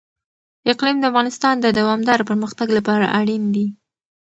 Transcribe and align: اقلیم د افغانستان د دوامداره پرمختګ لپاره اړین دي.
اقلیم 0.71 0.97
د 0.99 1.03
افغانستان 1.11 1.55
د 1.59 1.65
دوامداره 1.79 2.27
پرمختګ 2.29 2.67
لپاره 2.77 3.05
اړین 3.19 3.43
دي. 3.55 3.67